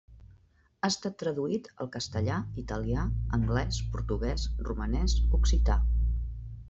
[0.85, 3.03] Ha estat traduït al castellà, italià,
[3.39, 5.81] anglès, portuguès, romanès, occità.